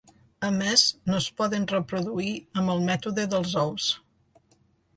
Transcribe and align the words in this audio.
A 0.47 0.49
més, 0.53 0.83
no 1.11 1.17
es 1.17 1.27
poden 1.41 1.67
reproduir 1.73 2.33
amb 2.63 2.73
el 2.77 2.83
mètode 2.89 3.29
dels 3.35 3.57
ous. 3.67 3.95